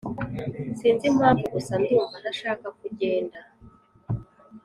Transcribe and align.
Sinzi 0.77 1.03
impamvu 1.11 1.43
gusa 1.55 1.73
ndumva 1.81 2.15
ntashaka 2.21 2.65
ko 2.77 2.81
ugenda 2.89 3.39